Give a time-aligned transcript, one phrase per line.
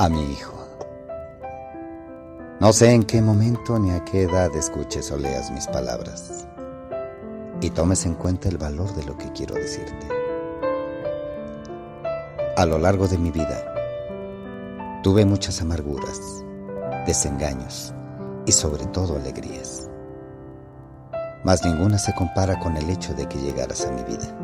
[0.00, 0.54] a mi hijo.
[2.58, 6.48] No sé en qué momento ni a qué edad escuches o leas mis palabras
[7.60, 10.08] y tomes en cuenta el valor de lo que quiero decirte.
[12.56, 13.62] A lo largo de mi vida,
[15.02, 16.18] tuve muchas amarguras,
[17.06, 17.92] desengaños
[18.46, 19.90] y sobre todo alegrías.
[21.44, 24.34] Mas ninguna se compara con el hecho de que llegaras a mi vida.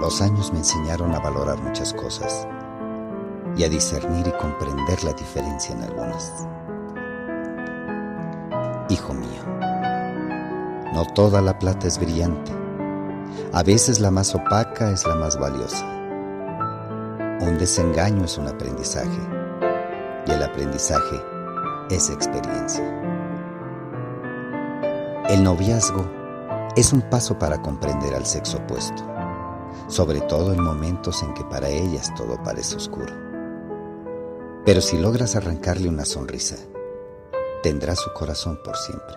[0.00, 2.48] Los años me enseñaron a valorar muchas cosas
[3.56, 6.46] y a discernir y comprender la diferencia en algunas.
[8.90, 9.42] Hijo mío,
[10.92, 12.52] no toda la plata es brillante.
[13.52, 15.84] A veces la más opaca es la más valiosa.
[17.40, 19.20] Un desengaño es un aprendizaje
[20.26, 21.16] y el aprendizaje
[21.90, 22.84] es experiencia.
[25.28, 26.04] El noviazgo
[26.76, 29.02] es un paso para comprender al sexo opuesto,
[29.88, 33.25] sobre todo en momentos en que para ellas todo parece oscuro.
[34.66, 36.56] Pero si logras arrancarle una sonrisa,
[37.62, 39.14] tendrá su corazón por siempre.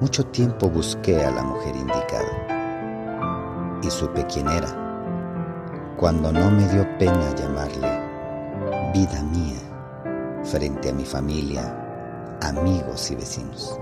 [0.00, 6.88] Mucho tiempo busqué a la mujer indicada y supe quién era, cuando no me dio
[6.96, 8.08] pena llamarle
[8.94, 13.78] vida mía frente a mi familia, amigos y vecinos.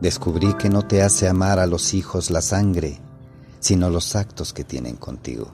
[0.00, 3.00] Descubrí que no te hace amar a los hijos la sangre,
[3.60, 5.52] sino los actos que tienen contigo.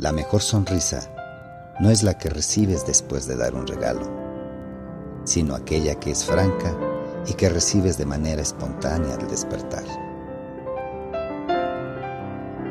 [0.00, 1.02] La mejor sonrisa
[1.78, 4.00] no es la que recibes después de dar un regalo,
[5.24, 6.74] sino aquella que es franca
[7.26, 9.84] y que recibes de manera espontánea al despertar.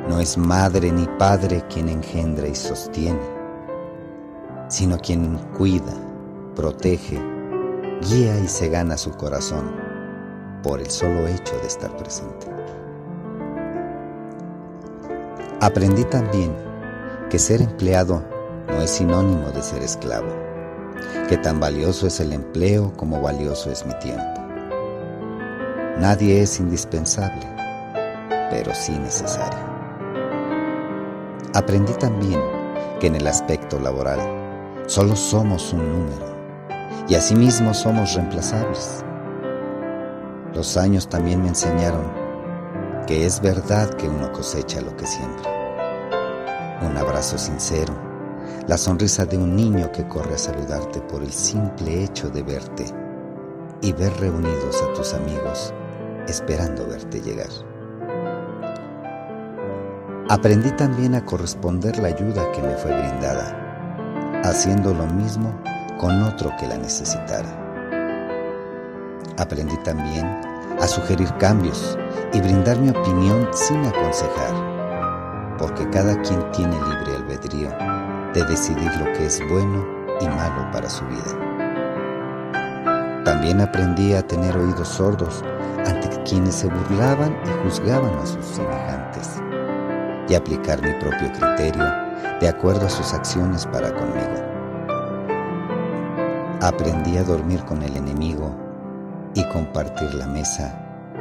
[0.08, 3.22] No es madre ni padre quien engendra y sostiene,
[4.68, 5.94] sino quien cuida,
[6.56, 7.22] protege,
[8.10, 9.72] guía y se gana su corazón
[10.64, 12.48] por el solo hecho de estar presente.
[15.62, 16.69] Aprendí también
[17.30, 18.24] que ser empleado
[18.68, 20.30] no es sinónimo de ser esclavo,
[21.30, 24.42] que tan valioso es el empleo como valioso es mi tiempo.
[26.00, 27.46] Nadie es indispensable,
[28.50, 29.60] pero sí necesario.
[31.54, 32.42] Aprendí también
[33.00, 34.20] que en el aspecto laboral
[34.88, 36.36] solo somos un número
[37.08, 39.04] y asimismo somos reemplazables.
[40.56, 42.12] Los años también me enseñaron
[43.06, 45.59] que es verdad que uno cosecha lo que siembra
[46.82, 47.94] un abrazo sincero,
[48.68, 52.86] la sonrisa de un niño que corre a saludarte por el simple hecho de verte
[53.82, 55.74] y ver reunidos a tus amigos
[56.28, 57.50] esperando verte llegar.
[60.30, 65.60] Aprendí también a corresponder la ayuda que me fue brindada, haciendo lo mismo
[65.98, 67.50] con otro que la necesitara.
[69.38, 70.26] Aprendí también
[70.80, 71.98] a sugerir cambios
[72.32, 74.69] y brindar mi opinión sin aconsejar
[75.60, 77.70] porque cada quien tiene libre albedrío
[78.34, 79.86] de decidir lo que es bueno
[80.22, 81.50] y malo para su vida.
[83.26, 85.44] También aprendí a tener oídos sordos
[85.86, 89.42] ante quienes se burlaban y juzgaban a sus semejantes
[90.30, 91.86] y aplicar mi propio criterio
[92.40, 94.50] de acuerdo a sus acciones para conmigo.
[96.62, 98.56] Aprendí a dormir con el enemigo
[99.34, 100.74] y compartir la mesa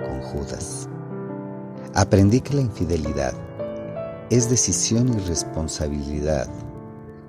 [0.06, 0.88] con Judas.
[1.94, 3.32] Aprendí que la infidelidad
[4.30, 6.48] es decisión y responsabilidad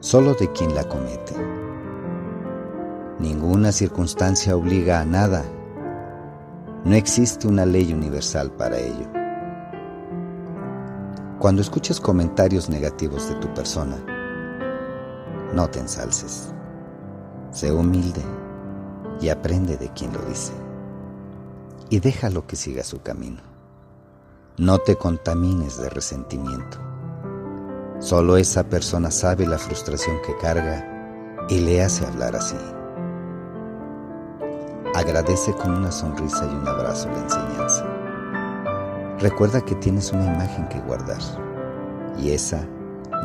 [0.02, 1.34] solo de quien la comete.
[3.20, 5.44] Ninguna circunstancia obliga a nada.
[6.84, 9.08] No existe una ley universal para ello.
[11.40, 13.98] Cuando escuches comentarios negativos de tu persona,
[15.54, 16.54] no te ensalces.
[17.52, 18.22] Sé humilde
[19.22, 20.54] y aprende de quien lo dice.
[21.90, 23.42] Y déjalo que siga su camino.
[24.58, 26.89] No te contamines de resentimiento.
[28.00, 32.56] Solo esa persona sabe la frustración que carga y le hace hablar así.
[34.96, 37.86] Agradece con una sonrisa y un abrazo la enseñanza.
[39.20, 41.20] Recuerda que tienes una imagen que guardar
[42.18, 42.66] y esa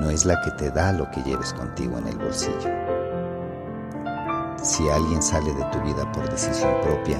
[0.00, 2.70] no es la que te da lo que lleves contigo en el bolsillo.
[4.60, 7.18] Si alguien sale de tu vida por decisión propia,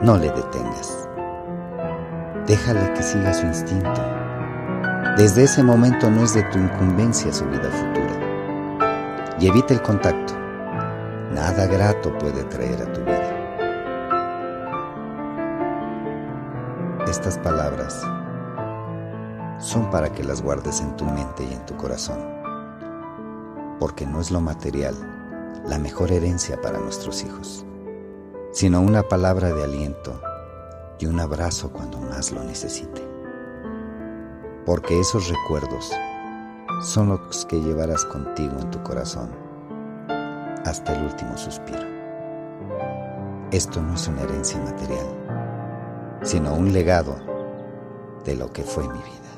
[0.00, 1.08] no le detengas.
[2.46, 4.00] Déjale que siga su instinto
[5.16, 9.36] desde ese momento no es de tu incumbencia su vida futura.
[9.38, 10.32] Y evita el contacto.
[11.32, 13.38] Nada grato puede traer a tu vida.
[17.06, 18.02] Estas palabras
[19.58, 22.18] son para que las guardes en tu mente y en tu corazón,
[23.78, 24.94] porque no es lo material
[25.66, 27.66] la mejor herencia para nuestros hijos,
[28.50, 30.20] sino una palabra de aliento
[30.98, 33.11] y un abrazo cuando más lo necesite
[34.64, 35.92] porque esos recuerdos
[36.82, 39.30] son los que llevarás contigo en tu corazón
[40.64, 41.82] hasta el último suspiro.
[43.50, 47.16] Esto no es una herencia material, sino un legado
[48.24, 49.31] de lo que fue mi vida.